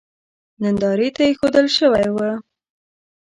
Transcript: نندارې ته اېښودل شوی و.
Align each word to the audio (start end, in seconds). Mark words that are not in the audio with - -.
نندارې 0.61 1.09
ته 1.15 1.23
اېښودل 1.29 1.67
شوی 1.77 2.07
و. 2.15 2.17